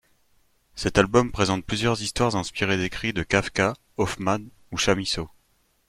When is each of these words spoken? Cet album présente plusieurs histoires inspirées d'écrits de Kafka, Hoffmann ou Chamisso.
Cet 0.73 0.97
album 0.97 1.31
présente 1.31 1.63
plusieurs 1.63 2.01
histoires 2.01 2.35
inspirées 2.35 2.77
d'écrits 2.77 3.13
de 3.13 3.21
Kafka, 3.21 3.75
Hoffmann 3.97 4.49
ou 4.71 4.77
Chamisso. 4.77 5.29